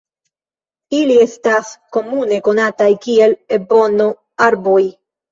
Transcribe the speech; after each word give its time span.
Ili 0.99 1.17
estas 1.25 1.67
komune 1.97 2.39
konataj 2.47 2.87
kiel 3.03 3.35
ebono-arboj. 3.59 4.79